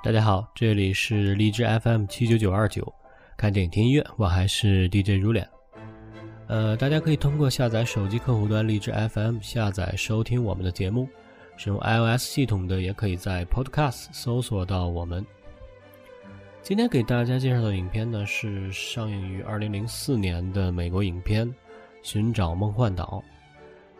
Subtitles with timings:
[0.00, 2.90] 大家好，这里是荔枝 FM 七九九二九，
[3.36, 5.46] 看电影听音乐，我还是 DJ 如脸。
[6.46, 11.08] 呃，大家可以通过下载手机客户端荔枝 FM 下载收听我们的节目，
[11.56, 15.26] 使用 iOS 系统的也可以在 Podcast 搜索到我们。
[16.62, 21.46] 今天给大家介绍的影片呢，是上映于二零零四年的美国影片
[22.04, 23.22] 《寻找梦幻岛》。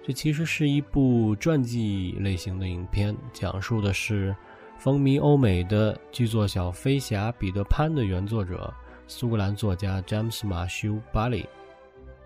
[0.06, 4.34] 这其实是一部传记类型的影片，讲述的是
[4.78, 8.72] 风靡欧美的剧作小飞侠彼得潘的原作者
[9.08, 11.44] 苏格兰作家詹姆斯马修巴里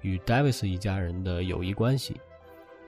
[0.03, 2.21] 与戴维斯一家人的友谊关系，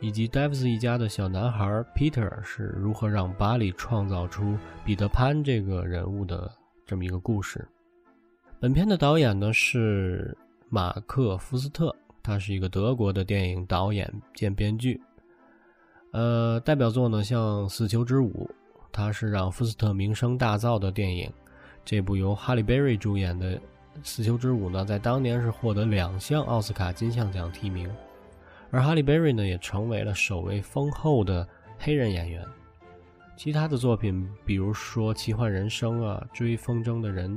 [0.01, 1.65] 以及戴维斯一家的小男孩
[1.97, 6.51] Peter 是如何让巴里创造出彼得潘这个人物的
[6.85, 7.67] 这么一个故事。
[8.61, 10.37] 本片的导演呢是
[10.69, 11.95] 马克·福斯特。
[12.23, 14.99] 他是一个德国的电影导演兼编剧，
[16.13, 18.49] 呃，代表作呢像《死囚之舞》，
[18.95, 21.29] 他是让福斯特名声大噪的电影。
[21.85, 23.57] 这部由哈利·贝瑞主演的
[24.05, 27.91] 《死囚之舞》呢，在当年是获得两项奥斯卡金像奖提名，
[28.71, 32.47] 而哈利·贝瑞呢，也成为了首位丰厚的黑人演员。
[33.37, 37.29] 其他的作品，比如说《奇幻人生》啊，《追风筝的人》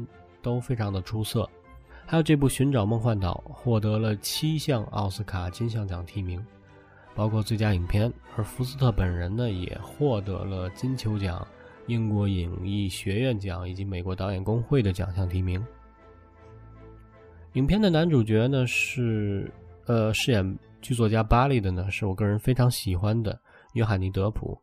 [0.43, 1.49] 都非常的出色。
[2.05, 6.45] 还有这部《寻找梦幻岛》获得了七项奥斯卡金像奖提名，
[7.17, 8.13] 包括最佳影片。
[8.37, 11.45] 而福斯特本人呢，也获得了金球奖、
[11.87, 15.61] 英国影艺学院奖以及美国导演工会的奖项提名。
[17.53, 19.51] 影片的男主角呢是，
[19.87, 23.37] 呃，饰演剧作家巴利的呢，是我个人非常喜欢的
[23.73, 24.55] 约翰尼·德普。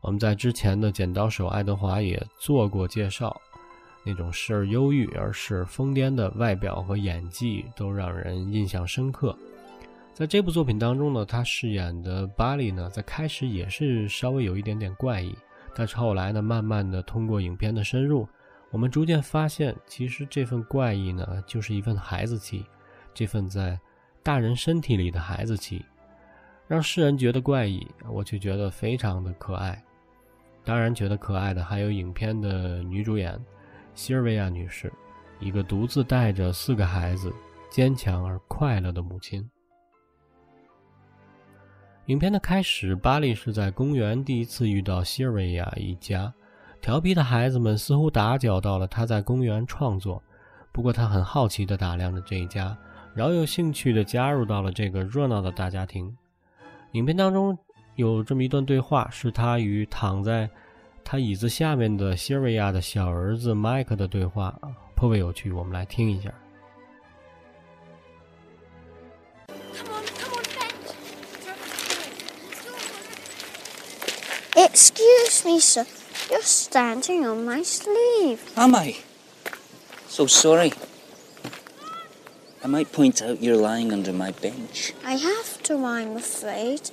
[0.00, 3.36] 我们在之前的《剪刀手爱德华》也做过介绍。
[4.04, 9.36] 那种时而忧郁而时而疯癫的外表和演技都让人印象深刻。
[10.18, 15.32] 在这部作品当中呢，他饰演的巴里呢，在开始也是稍微有一点点怪异，
[15.76, 18.28] 但是后来呢，慢慢的通过影片的深入，
[18.72, 22.66] 我们逐渐发现，其实这份怪异呢，就是一份孩子气，
[23.14, 23.78] 这份在
[24.20, 25.84] 大人身体里的孩子气，
[26.66, 29.80] 让世人觉得怪异，我却觉得非常的可爱。
[30.64, 33.40] 当然，觉得可爱的还有影片的女主演。
[33.94, 34.92] 西尔维亚女士，
[35.38, 37.32] 一个独自带着四个孩子、
[37.70, 39.48] 坚强而快乐的母亲。
[42.08, 46.32] 影片的开始，巴利是在公园第一次遇到西尔维亚一家
[46.80, 50.22] 调皮的孩子们，似乎打搅到了他在公园创作。
[50.72, 52.74] 不过，他很好奇地打量着这一家，
[53.14, 56.16] 饶有兴趣地加入到了这个热闹的大家庭。
[56.92, 57.56] 影片当中
[57.96, 60.48] 有这么一段对话，是他与躺在。
[61.04, 64.58] 他椅子下面的西尔维亚的小儿子麦克的对话
[64.96, 66.32] 颇为有趣，我们来听一下。
[75.20, 75.86] Excuse me, sir.
[76.30, 78.52] You're standing on my sleeve.
[78.56, 78.96] Am I?
[80.06, 80.72] So sorry.
[82.62, 84.92] I might point out you're lying under my bench.
[85.04, 86.90] I have to, I'm afraid.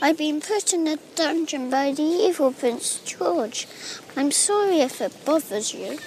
[0.00, 3.66] I've been put in a dungeon by the evil Prince George.
[4.16, 5.98] I'm sorry if it bothers you.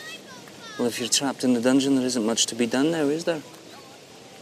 [0.80, 3.26] Well, if you're trapped in the dungeon, there isn't much to be done now, is
[3.26, 3.42] there?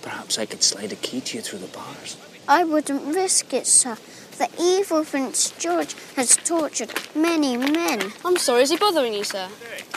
[0.03, 2.18] Perhaps I could slide a key to you through the bars.
[2.47, 3.97] I wouldn't risk it, sir.
[4.38, 8.12] The evil Prince George has tortured many men.
[8.25, 9.47] I'm sorry, is he bothering you, sir?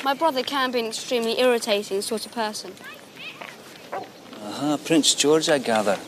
[0.05, 2.73] My brother can be an extremely irritating sort of person.
[3.93, 4.05] Aha,
[4.45, 5.99] uh-huh, Prince George, I gather.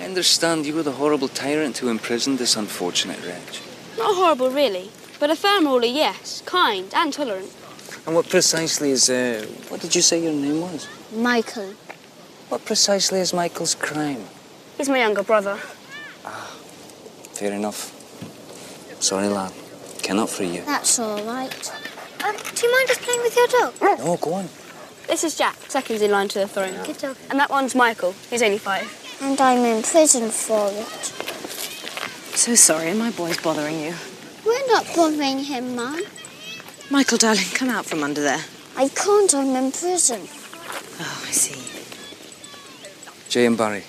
[0.00, 3.60] I understand you were the horrible tyrant who imprisoned this unfortunate wretch.
[3.96, 4.90] Not horrible, really,
[5.20, 6.42] but a firm ruler, yes.
[6.44, 7.54] Kind and tolerant.
[8.04, 10.88] And what precisely is, uh, what did you say your name was?
[11.14, 11.74] Michael.
[12.48, 14.24] What precisely is Michael's crime?
[14.76, 15.60] He's my younger brother.
[17.38, 17.94] Fair enough.
[19.00, 19.52] Sorry, lad.
[20.02, 20.62] Cannot free you.
[20.62, 21.72] That's all right.
[22.24, 23.74] Um, do you mind us playing with your dog?
[24.00, 24.48] No, go on.
[25.06, 26.74] This is Jack, second in line to the throne.
[26.84, 27.16] Good dog.
[27.30, 28.12] And that one's Michael.
[28.28, 28.90] He's only five.
[29.22, 31.04] And I'm in prison for it.
[32.36, 33.94] So sorry, my boy's bothering you.
[34.44, 36.02] We're not bothering him, Mum.
[36.90, 38.42] Michael, darling, come out from under there.
[38.76, 40.22] I can't, I'm in prison.
[40.98, 41.54] Oh, I see.
[43.28, 43.54] J.M.
[43.54, 43.84] Barry,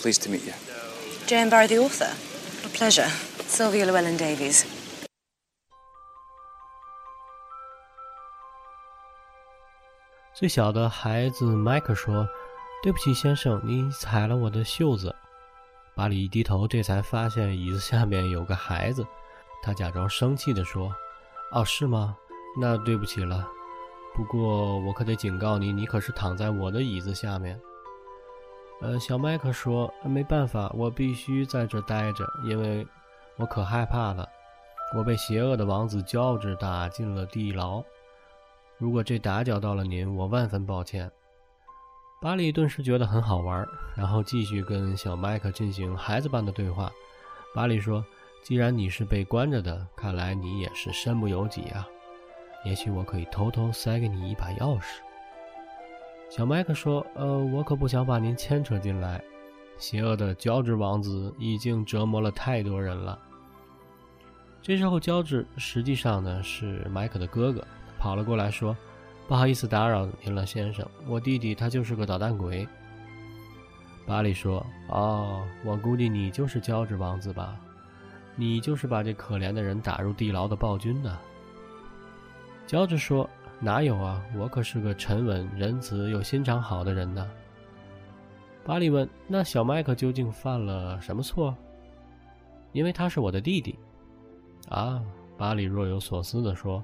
[0.00, 0.52] pleased to meet you.
[1.26, 1.48] J.M.
[1.48, 2.14] Barry, the author.
[2.80, 3.12] Pleasure.
[3.46, 4.64] Sylvia Llewellyn Davies.
[10.32, 12.26] 最小的孩子麦克说
[12.82, 15.14] ：“对不起，先生，你踩了我的袖子。
[15.94, 19.06] 巴里一低头，这才发现椅子下面有个孩子。
[19.62, 20.90] 他假装生气地说
[21.52, 22.16] ：“哦，是吗？
[22.58, 23.46] 那对不起了。
[24.14, 27.60] 不过我可得警告你，你可是躺在我的椅子下面。”
[28.82, 32.86] 呃，小麦克说：“没办法，我必须在这待着，因为
[33.36, 34.26] 我可害怕了。
[34.96, 37.84] 我被邪恶的王子乔治打进了地牢。
[38.78, 41.10] 如果这打搅到了您，我万分抱歉。
[42.22, 46.90] 巴里顿时觉得很好玩，然后继续跟小麦克进行孩子般的对话。
[47.54, 48.02] 巴里说
[48.42, 51.86] ：“既然你是被关着的，看来你也是身不由己啊。
[52.64, 55.00] 也许我可以偷偷塞给你一把钥匙。”
[56.30, 59.20] 小麦克说：“呃，我可不想把您牵扯进来。
[59.78, 63.18] 邪恶的胶质王子已经折磨了太多人了。”
[64.62, 67.66] 这时候，胶质实际上呢是麦克的哥哥，
[67.98, 68.76] 跑了过来说。
[69.26, 70.86] 不好意思打扰您了，先生。
[71.06, 72.66] 我弟弟他就是个捣蛋鬼。
[74.06, 77.56] 巴里说：“哦，我估计你就是胶质王子吧？
[78.36, 81.18] 你就是把这可怜的人打入地牢的暴君呢。”
[82.68, 83.28] 乔治说
[83.60, 87.30] ：“哪有啊，我可是个沉稳、仁慈又心肠好的人呢。”
[88.64, 91.54] 巴里问：“那小麦克究竟犯了什么错？”
[92.72, 93.78] 因为他是我的弟弟。
[94.68, 95.02] 啊，
[95.36, 96.82] 巴里若有所思地说：“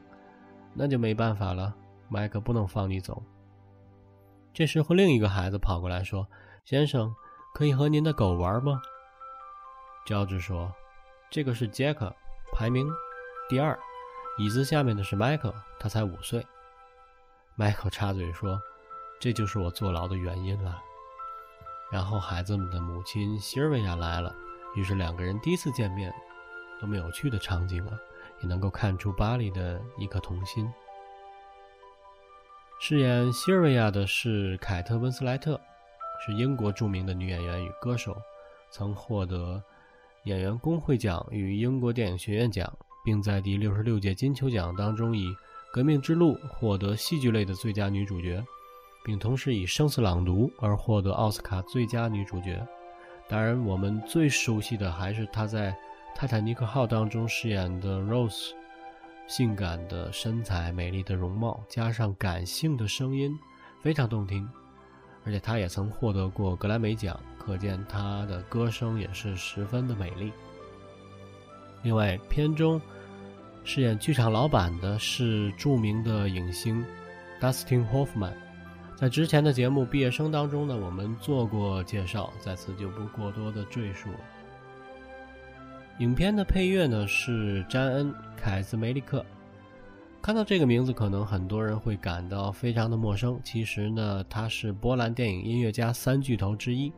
[0.75, 1.75] 那就没办法了。”
[2.09, 3.23] 麦克不能放你走。
[4.53, 6.27] 这时候，另一个孩子跑过来说
[6.65, 7.15] ：“先生，
[7.55, 8.81] 可以和您的狗玩吗？”
[10.07, 10.73] 乔治说
[11.31, 12.15] ：“这个是杰克，
[12.53, 12.89] 排名
[13.49, 13.79] 第二。
[14.39, 16.45] 椅子下面的是麦克，他才五岁。”
[17.59, 18.61] 麦克插嘴说
[19.19, 20.79] ：“这就是我坐牢的原因了。”
[21.91, 24.35] 然后，孩子们的母亲西尔维亚来了，
[24.75, 26.13] 于是两个人第一次见面。
[26.79, 27.99] 多么有趣的场景啊！
[28.43, 30.71] 也能够看出巴黎的一颗童心。
[32.79, 35.59] 饰演西尔维亚的是凯特·温斯莱特，
[36.21, 38.15] 是英国著名的女演员与歌手，
[38.71, 39.63] 曾获得
[40.25, 42.71] 演员工会奖与英国电影学院奖，
[43.03, 45.29] 并在第六十六届金球奖当中以
[45.77, 48.43] 《革命之路》获得戏剧类的最佳女主角，
[49.05, 52.67] 并同时以《生死朗读》而获得奥斯卡最佳女主角。
[53.29, 55.73] 当然，我们最熟悉的还是她在
[56.15, 58.53] 《泰坦尼克号》当中饰演的 Rose。
[59.27, 63.39] 性感的身材、美丽的容貌，加上感性的声音，
[63.83, 64.49] 非常动听。
[65.27, 70.33] 而且她也曾获得过格莱美奖，可见她的歌声也是十分的美丽。
[71.83, 72.81] 另外，片中
[73.67, 76.85] 饰演剧场老板的是著名的影星
[77.41, 78.33] Dustin Hoffman，
[78.95, 84.09] 在之前的节目《毕业生》当中呢，我们做过介绍，在此就不过多的赘述。
[85.99, 89.27] 影片的配乐呢是詹恩·凯斯梅利克。
[90.23, 93.37] 看到这个名字，可能很多人会感到非常的陌生。
[93.43, 96.93] 其实呢，他是波兰电影音乐家三巨头之一。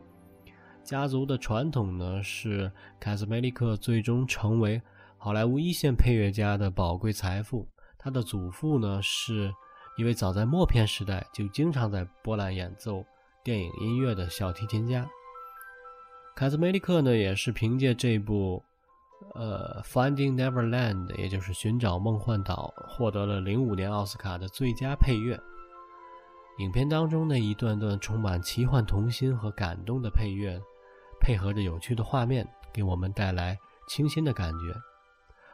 [0.83, 4.79] 家族的传统呢是凯斯梅利克最终成为
[5.21, 7.67] 好莱坞一线配乐家的宝贵财富。
[7.97, 9.53] 他的祖父呢是
[9.97, 13.03] 一位早在默片时代就经常在波兰演奏
[13.43, 15.05] 电影音乐的小提琴家。
[16.35, 18.63] 凯兹梅利克呢也是凭借这部。
[19.35, 25.37] 呃，《Finding Neverland》也就是《寻找梦幻岛》，获得了零五年奥斯卡的最佳配乐。
[26.59, 30.57] 影片当中那一段段充满奇幻童心和感动的配乐，
[31.19, 34.73] 配合着有趣的画面，给我们带来清新的感觉。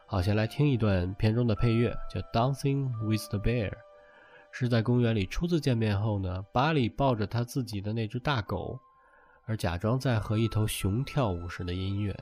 [0.07, 3.69] 好，先来听一段片中的配乐，叫《Dancing with the Bear》，
[4.51, 8.79] 是在公园里初次见面后呢，巴里抱着他自己的那只大狗，
[9.45, 12.15] 而假装在和一头熊跳舞时的音乐。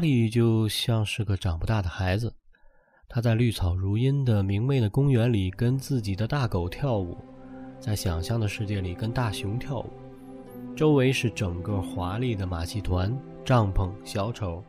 [0.00, 2.32] 里就像是个长不大的孩子，
[3.08, 7.16] 他在绿草如茵的明媚的公园里跟自己的大狗跳舞，
[7.78, 9.90] 在想象的世界里跟大熊跳舞，
[10.74, 14.64] 周围是整个华丽的马戏团、帐篷、小丑，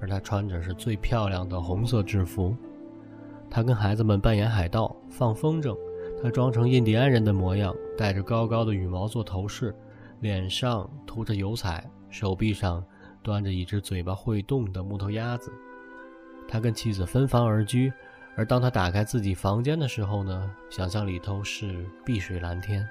[0.00, 2.56] 而他穿着是最漂亮的红色制服。
[3.50, 5.76] 他跟孩子们扮演海盗，放风筝。
[6.22, 9.74] 他装成印第安人的模样，戴着高高的羽毛做头饰，
[10.20, 12.82] 脸上涂着油彩，手臂上
[13.26, 15.50] 端着一只嘴巴会动的木头鸭子。
[16.46, 17.92] 他跟妻子分房而居，
[18.36, 22.88] 而当他打开自己房间的时候呢，想象里头是碧水蓝天。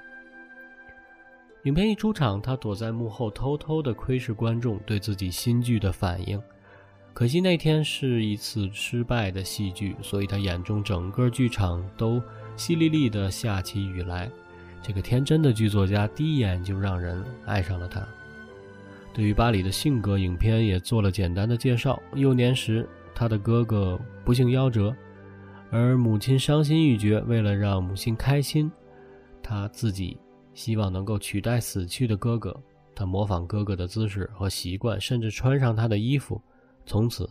[1.64, 6.38] 影片一出场，他躲在幕后偷偷的窥视观众对自己新剧的反应。
[7.14, 12.22] 可惜那天是一次失败的戏剧，所以他眼中整个剧场都。
[12.58, 14.30] 淅沥沥的下起雨来，
[14.80, 18.00] 这个天真的剧作家第一眼就让人爱上了他。
[19.16, 21.98] 对于巴里的性格，影片也做了简单的介绍。
[22.16, 24.94] 幼年时，他的哥哥不幸夭折，
[25.70, 27.18] 而母亲伤心欲绝。
[27.20, 28.70] 为了让母亲开心，
[29.42, 30.18] 他自己
[30.52, 32.54] 希望能够取代死去的哥哥。
[32.94, 36.38] 他模仿哥哥的姿势和习惯，甚至穿上他的衣服。
[36.84, 37.26] 从此，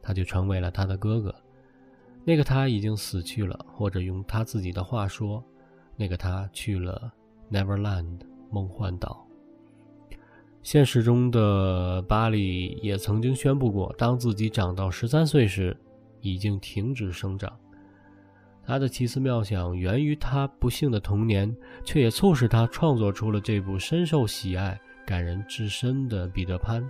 [0.00, 1.34] 他就成为了他的哥哥。
[2.24, 5.44] 那个他已经死去了，或者用他自己的话说，
[5.94, 7.12] 那个他去了
[7.52, 8.20] Neverland
[8.50, 9.27] 梦幻岛。
[10.70, 15.74] 现实中的巴里也曾经宣布过，当自己长到十三岁时，
[16.20, 17.50] 已经停止生长。
[18.66, 26.82] 他的奇思妙想源于他不幸的童年，却也促使他创作出了这部深受喜爱、感人至深的《彼得潘》，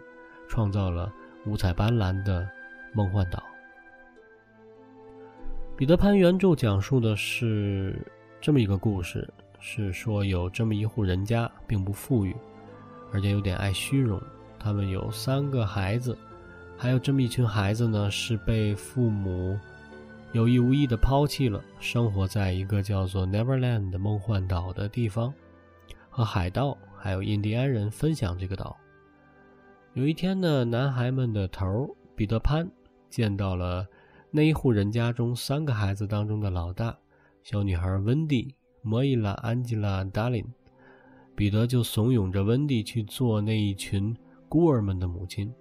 [0.49, 1.13] 创造了
[1.47, 2.51] 五彩斑斓的
[2.93, 3.41] 梦幻岛。
[5.77, 8.05] 彼得潘原著讲述的是
[8.41, 12.35] 这么一个故事，是说有这么一户人家，并不富裕，
[13.13, 14.21] 而且有点爱虚荣。
[14.59, 16.17] 他们有三个孩子，
[16.77, 19.59] 还有这么一群孩子呢，是被父母
[20.33, 25.33] 有意无意的抛弃了，生活在一个叫做 Neverland 梦幻岛的地方，
[26.11, 28.77] 和海盗还有印第安人分享这个岛。
[29.95, 32.69] 有一天呢，男孩们的头彼得潘
[33.09, 33.87] 见到了。
[34.31, 36.95] 那一户人家中三个孩子当中的老大，
[37.43, 38.43] 小女孩温蒂·
[38.83, 40.45] 莫伊拉·安吉拉·达林，
[41.39, 44.13] 彼得就怂恿着温蒂去做那一群
[44.49, 45.55] 孤儿们的母亲。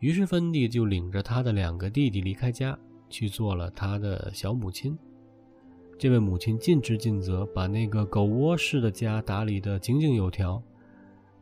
[0.00, 2.78] 于是温蒂就领着他的两个弟弟离开家，
[3.08, 4.94] 去做了他的小母亲。
[5.98, 10.62] 这位母亲尽职尽责，把那个狗窝式的家打理得井井有条，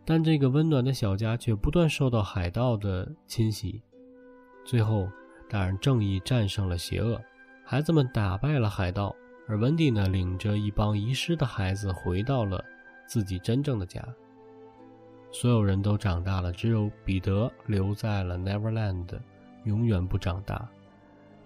[0.04, 3.82] 但这个温暖的小家却不断受到海盗的侵袭，
[4.64, 5.08] 最后。
[5.46, 7.20] 当然，正义战胜了邪恶，
[7.64, 9.14] 孩子们打败了海盗，
[9.46, 12.64] 而温蒂呢，领着一帮遗失的孩子回到了
[13.14, 14.04] 自己真正的家。
[15.30, 19.06] 所有人都长大了，只有彼得留在了 Neverland，
[19.62, 20.68] 永远不长大。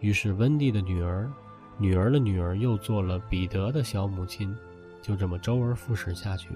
[0.01, 1.31] 于是，温蒂的女儿、
[1.77, 4.57] 女儿的女儿又做了彼得的小母亲，
[5.03, 6.49] 就这么周而复始下去。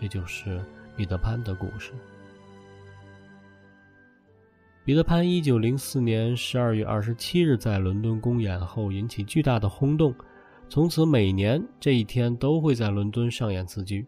[0.00, 0.64] 这就是
[0.96, 1.92] 彼得潘的故事。
[4.86, 10.14] 彼得潘一九零四年十二月二十七日在伦敦公演后引起巨大的轰动，
[10.70, 14.06] 从此每年这一天都会在伦敦上演此剧。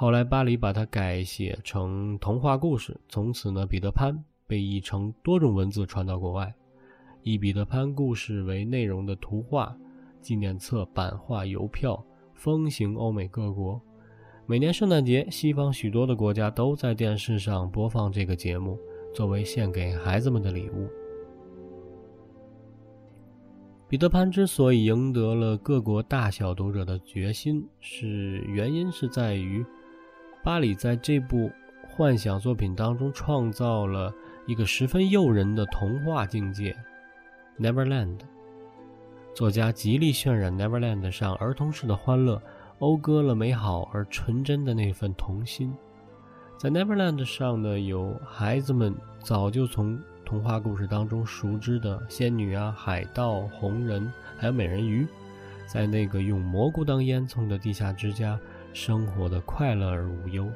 [0.00, 6.54] 后来巴黎把它改写成童话故事，从此呢，彼得潘被译成多种文字传到国外，
[7.24, 9.76] 以彼得潘故事为内容的图画、
[10.20, 12.00] 纪念册、版画、邮票
[12.32, 13.82] 风行欧美各国。
[14.46, 18.78] 每年圣诞节，西方许多的国家都在电视上播放这个节目。
[19.12, 20.88] 作为献给孩子们的礼物，
[23.88, 29.66] 彼得潘之所以赢得了各国大小读者的决心，是原因是在于
[30.42, 31.50] 巴里在这部
[31.86, 34.12] 幻想作品当中创造了
[34.46, 36.74] 一个十分诱人的童话境界
[37.58, 38.18] ——Neverland。
[39.34, 42.40] 作家极力渲染 Neverland 上儿童式的欢乐，
[42.78, 45.72] 讴歌了美好而纯真的那份童心。
[46.56, 55.06] 在 Neverland 上呢，有孩子们早就从童话故事当中熟知的仙女啊、海盗、红人，还有美人鱼，
[55.66, 58.38] 在那个用蘑菇当烟囱的地下之家
[58.72, 60.50] 生活的快乐而无忧。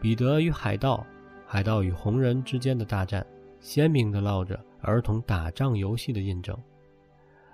[0.00, 1.04] 彼得与海盗、
[1.46, 3.26] 海盗与红人之间的大战，
[3.60, 6.56] 鲜明地烙着儿童打仗游戏的印证。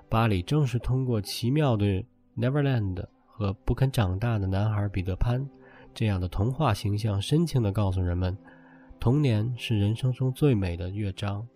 [0.08, 2.04] 巴里正是通过奇妙的
[2.36, 5.46] Neverland 和不肯长大的男孩彼得潘。
[5.94, 8.36] 这样的童话形象，深情地告诉人们，
[8.98, 11.46] 童年是人生中最美的乐章，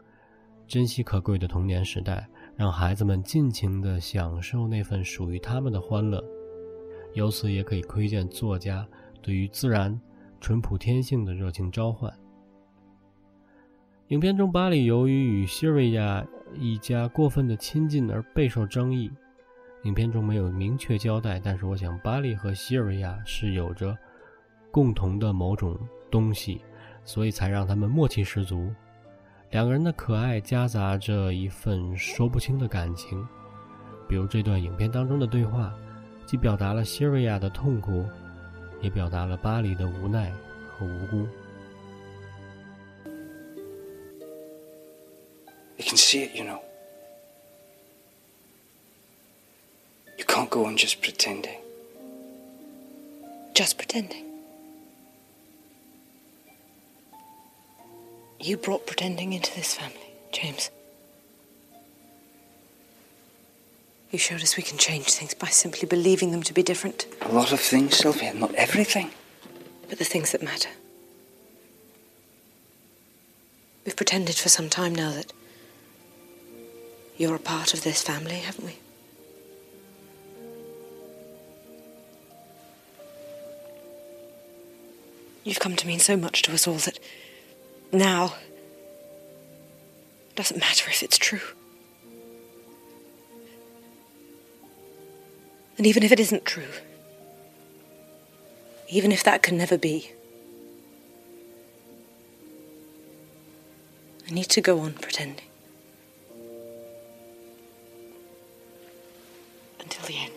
[0.66, 6.23] 珍惜可贵的童年时代，让孩子们尽情地享受那份属于他们的欢乐。
[7.17, 8.87] 由此也可以窥见作家
[9.23, 9.99] 对于自然、
[10.39, 12.13] 淳朴天性的热情召唤。
[14.09, 19.11] 影片中，巴里由于与西瑞亚一家过分的亲近而备受争议。
[19.85, 23.97] 影片中没有明确交代，但是我想，巴里和西瑞亚是有着
[24.71, 25.79] 共同的某种
[26.11, 26.61] 东西，
[27.03, 28.71] 所以才让他们默契十足。
[29.53, 33.27] 两个人的可爱夹杂着一份说不清的感情，
[34.07, 35.75] 比如这段影片当中的对话，
[36.25, 38.06] 既表达了西瑞亚的痛苦，
[38.82, 40.32] 也表达了巴里的无奈
[40.70, 41.28] 和无辜。
[45.78, 46.60] You can see it, you know.
[50.18, 51.58] You can't go on just pretending.
[53.54, 54.25] Just pretending.
[58.40, 60.70] You brought pretending into this family, James.
[64.11, 67.07] You showed us we can change things by simply believing them to be different.
[67.23, 69.11] A lot of things, Sylvia, not everything.
[69.89, 70.71] But the things that matter.
[73.85, 75.33] We've pretended for some time now that
[77.17, 78.79] you're a part of this family, haven't we?
[85.45, 86.99] You've come to mean so much to us all that
[87.93, 88.35] now
[90.31, 91.56] it doesn't matter if it's true.
[95.78, 96.72] And even if it isn't true,
[98.90, 100.12] even if that can never be,
[104.27, 105.48] I need to go on pretending.
[109.79, 110.34] Until the end.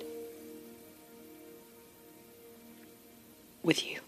[3.63, 4.01] With you.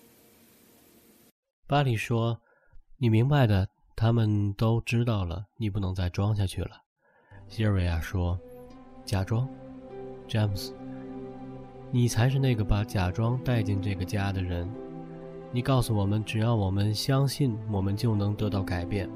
[1.66, 6.82] 巴里说：“你明白的，他们都知道了，你不能再装下去了。”
[7.48, 9.48] 希瑞亚说：“假装，
[10.28, 10.72] 詹姆斯，
[11.93, 14.69] 你才是那个把假装带进这个家的人。
[15.51, 19.09] 你告诉我们，只要我们相信，我们就能得到改变。”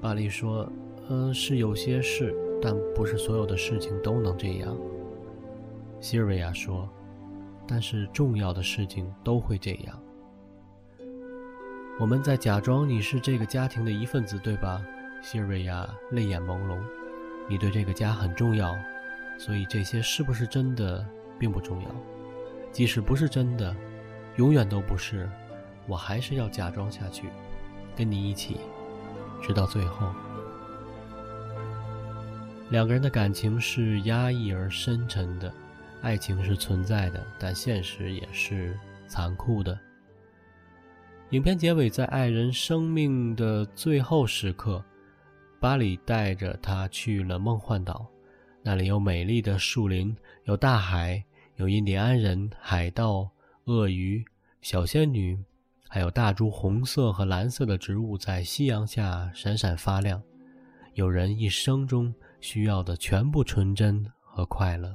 [0.00, 0.70] 巴利说
[1.10, 4.76] ：“呃，是有些事，但不是所有的事情都能这样。”
[6.00, 6.88] 希瑞亚说
[7.66, 10.00] ：“但是重要的事情都会这样。”
[11.98, 14.80] 我们在假装你是这个家庭的一份子，对吧？
[15.20, 16.78] 希瑞亚泪眼朦胧。
[17.48, 18.72] 你对这个家很重要，
[19.38, 21.06] 所以这些是不是真的
[21.38, 21.88] 并不重要。
[22.70, 23.74] 即使不是真的，
[24.36, 25.26] 永远都不是，
[25.86, 27.30] 我还是要假装下去，
[27.96, 28.58] 跟你一起，
[29.40, 30.12] 直到最后。
[32.70, 35.50] 两个人的感情是压抑而深沉的，
[36.02, 39.78] 爱情是存在的，但现实也是残酷的。
[41.30, 44.84] 影片结尾，在爱人生命的最后时刻，
[45.58, 48.06] 巴里带着他去了梦幻岛。
[48.68, 51.24] 那里有美丽的树林，有大海，
[51.56, 53.26] 有印第安人、海盗、
[53.64, 54.22] 鳄鱼、
[54.60, 55.42] 小仙女，
[55.88, 60.22] 还有大株红色和蓝色的植物在夕阳下闪闪发亮。
[60.92, 64.94] 有人一生中需要的全部纯真和快乐。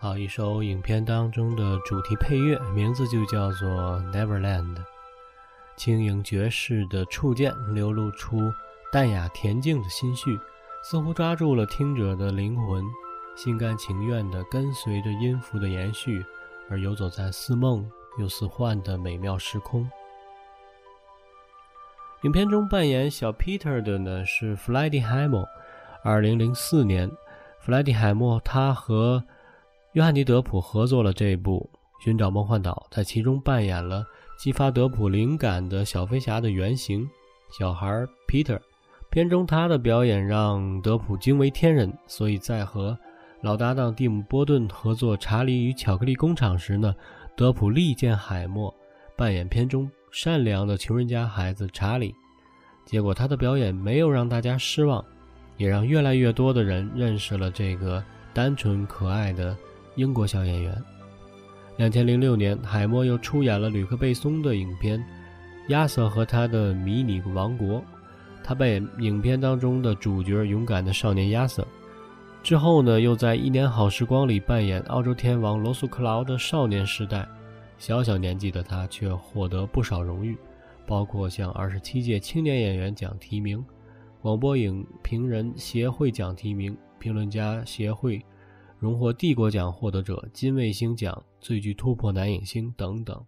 [0.00, 3.68] 好，一首影片当中的主题配乐，名字就叫做
[4.12, 4.76] 《Neverland》。
[5.76, 8.38] 轻盈爵士的触键流露出
[8.92, 10.38] 淡雅恬静的心绪，
[10.84, 12.84] 似乎抓住了听者的灵魂，
[13.34, 16.24] 心甘情愿地跟随着音符的延续，
[16.70, 17.84] 而游走在似梦
[18.20, 19.90] 又似幻的美妙时空。
[22.22, 25.44] 影片中扮演小 Peter 的呢是弗莱迪海默。
[26.04, 27.10] 二零零四年，
[27.58, 29.24] 弗莱迪海默他和
[29.98, 31.68] 约翰尼·德普合作了这部
[32.04, 34.06] 《寻找梦幻岛》，在其中扮演了
[34.38, 37.04] 激发德普灵感的小飞侠的原型
[37.58, 38.60] 小孩 Peter。
[39.10, 42.96] 片中他的表演让德普惊为天人，所以在和
[43.40, 46.94] 老搭档蒂姆·波顿合作《查理与巧克力工厂》时呢，
[47.34, 48.72] 德普力荐海默
[49.16, 52.14] 扮演片中善良的穷人家孩子查理。
[52.86, 55.04] 结果他的表演没有让大家失望，
[55.56, 58.00] 也让越来越多的人认识了这个
[58.32, 59.56] 单纯可爱的。
[59.98, 60.72] 英国小演员。
[61.76, 65.00] 两千零六年，海默又出演了吕克·贝松的影片
[65.70, 67.80] 《亚瑟和他的迷你王国》，
[68.44, 71.66] 他扮演影片当中的主角，勇敢的少年亚瑟。
[72.44, 77.26] 之后呢，又在《一年好时光》里扮演澳洲天王罗素·克劳的少年时代。
[77.76, 80.38] 小小年纪的他却获得不少荣誉，
[80.86, 83.64] 包括向二十七届青年演员奖提名、
[84.22, 88.24] 广播影评人协会奖提名、评论家协会。
[88.78, 93.24] 荣获帝国奖获得者、金卫星奖最具突破男影星等等。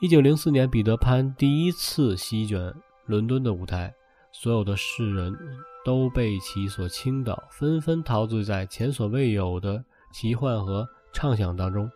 [0.00, 2.72] 一九零四年，彼得潘第一次席卷
[3.06, 3.92] 伦敦的舞台，
[4.32, 5.36] 所有的世人
[5.84, 11.90] 都被其所倾倒，纷纷陶醉在前所未有的奇幻和畅想当中。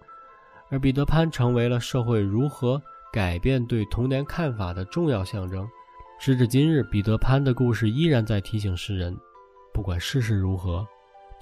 [0.71, 5.67] 而彼得潘成为了社会如何改变对童年看法的重要象征。
[6.19, 9.17] 时至今日，彼得潘的故事依然在提醒世人，
[9.73, 10.85] 不管世事如何。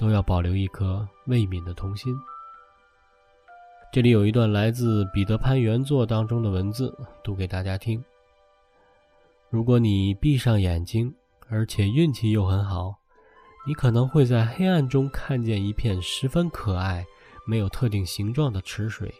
[0.02, 2.12] 都要保留一颗未泯的童心。
[3.92, 8.04] 这里有一段来自彼得潘原作当中的文字，读给大家听。
[9.48, 11.14] 如果你闭上眼睛，
[11.48, 12.96] 而且运气又很好，
[13.64, 17.06] 你可能会在黑暗中看见一片十分可爱、
[17.46, 19.14] 没有特定形状的池水。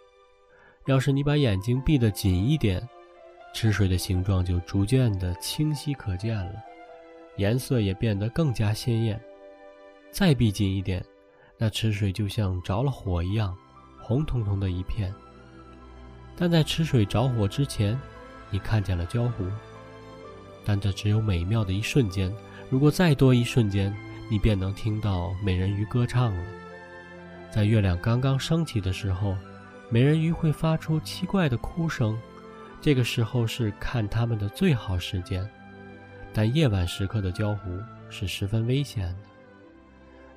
[0.87, 2.83] 要是你把眼睛闭得紧一点，
[3.55, 6.55] 池水的形状就逐渐的清晰可见了，
[7.37, 9.23] 颜色也变得更加鲜艳。
[10.12, 11.03] 再逼近一点，
[11.57, 13.57] 那池水就像着了火一样，
[13.98, 15.12] 红彤彤的一片。
[16.37, 17.98] 但在池水着火之前，
[18.51, 19.46] 你看见了焦湖。
[20.66, 22.31] 但这只有美妙的一瞬间，
[22.68, 23.92] 如果再多一瞬间，
[24.31, 26.44] 你便能听到美人鱼歌唱了。
[27.51, 29.35] 在月亮刚刚升起的时候，
[29.88, 32.20] 美人鱼会发出奇怪的哭声，
[32.83, 35.48] 这个时候是看它们的最好时间。
[36.35, 39.32] 但夜晚时刻的焦湖是十分危险的。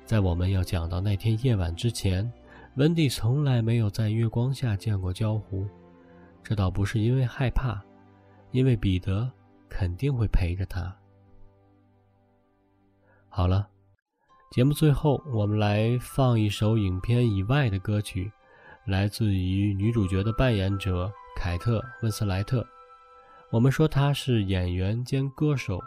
[0.06, 2.32] 在我们要讲到那天夜晚之前，
[2.76, 5.66] 温蒂从来没有在月光下见过焦湖。
[6.44, 7.82] 这倒不是因为害怕，
[8.52, 9.28] 因为彼得
[9.68, 10.96] 肯定会陪着他。
[13.28, 13.68] 好了，
[14.52, 18.30] 节目最后我们来放一首影片以外的歌曲，
[18.86, 22.64] 来自于女主角的扮演者凯特·温斯莱特。
[23.50, 25.80] 我们说她是演员兼歌手。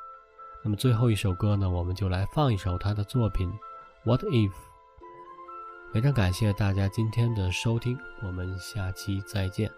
[0.62, 3.50] 那么最后一首歌呢，我们就来放一首她的作品。
[4.09, 4.53] What if？
[5.93, 9.71] 非常感谢大家今天的收听，我们下期再见。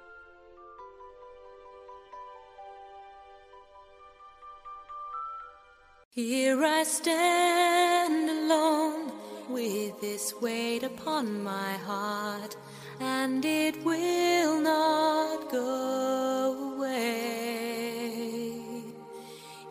[6.14, 9.12] Here I stand alone
[9.50, 12.56] with this weight upon my heart,
[12.98, 17.26] and it will not go away.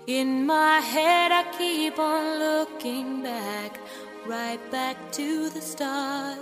[0.06, 3.80] In my head, I keep on looking back
[4.27, 6.39] right back to the start,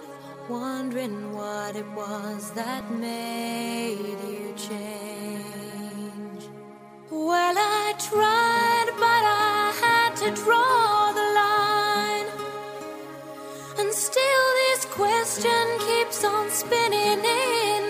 [0.49, 6.49] wondering what it was that made you change.
[7.11, 12.29] Well, I tried, but I had to draw the line,
[13.79, 17.88] and still this question keeps on spinning in